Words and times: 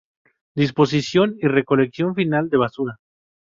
Disposición 0.55 1.35
y 1.37 1.45
recolección 1.47 2.15
final 2.15 2.49
de 2.49 2.57
basura. 2.57 2.97